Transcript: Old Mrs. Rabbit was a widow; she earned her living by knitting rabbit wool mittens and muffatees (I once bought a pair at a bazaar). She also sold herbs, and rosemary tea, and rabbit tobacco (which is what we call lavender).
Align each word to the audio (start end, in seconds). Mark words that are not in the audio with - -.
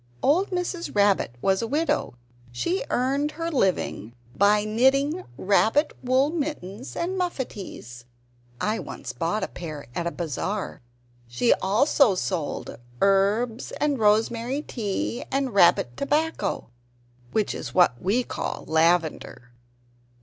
Old 0.23 0.49
Mrs. 0.49 0.95
Rabbit 0.95 1.35
was 1.43 1.61
a 1.61 1.67
widow; 1.67 2.15
she 2.51 2.83
earned 2.89 3.33
her 3.33 3.51
living 3.51 4.15
by 4.35 4.65
knitting 4.65 5.23
rabbit 5.37 5.93
wool 6.03 6.31
mittens 6.31 6.95
and 6.95 7.15
muffatees 7.19 8.05
(I 8.59 8.79
once 8.79 9.13
bought 9.13 9.43
a 9.43 9.47
pair 9.47 9.85
at 9.93 10.07
a 10.07 10.11
bazaar). 10.11 10.81
She 11.27 11.53
also 11.53 12.15
sold 12.15 12.79
herbs, 12.99 13.71
and 13.73 13.99
rosemary 13.99 14.63
tea, 14.63 15.23
and 15.29 15.53
rabbit 15.53 15.95
tobacco 15.95 16.71
(which 17.31 17.53
is 17.53 17.75
what 17.75 18.01
we 18.01 18.23
call 18.23 18.65
lavender). 18.65 19.51